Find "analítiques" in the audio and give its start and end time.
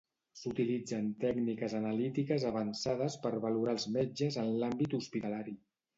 1.81-2.45